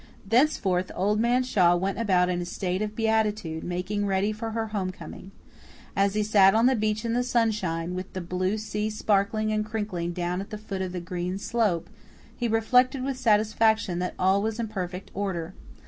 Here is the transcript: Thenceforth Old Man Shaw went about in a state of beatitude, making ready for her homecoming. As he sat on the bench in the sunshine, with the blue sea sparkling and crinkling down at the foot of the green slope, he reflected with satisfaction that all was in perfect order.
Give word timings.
Thenceforth 0.27 0.91
Old 0.95 1.19
Man 1.19 1.43
Shaw 1.43 1.75
went 1.75 1.99
about 1.99 2.27
in 2.27 2.41
a 2.41 2.45
state 2.45 2.81
of 2.81 2.95
beatitude, 2.95 3.63
making 3.63 4.07
ready 4.07 4.31
for 4.31 4.49
her 4.49 4.69
homecoming. 4.69 5.29
As 5.95 6.15
he 6.15 6.23
sat 6.23 6.55
on 6.55 6.65
the 6.65 6.75
bench 6.75 7.05
in 7.05 7.13
the 7.13 7.21
sunshine, 7.21 7.93
with 7.93 8.11
the 8.13 8.19
blue 8.21 8.57
sea 8.57 8.89
sparkling 8.89 9.53
and 9.53 9.63
crinkling 9.63 10.11
down 10.11 10.41
at 10.41 10.49
the 10.49 10.57
foot 10.57 10.81
of 10.81 10.91
the 10.91 10.99
green 11.01 11.37
slope, 11.37 11.87
he 12.35 12.47
reflected 12.47 13.03
with 13.03 13.19
satisfaction 13.19 13.99
that 13.99 14.15
all 14.17 14.41
was 14.41 14.59
in 14.59 14.67
perfect 14.69 15.11
order. 15.13 15.53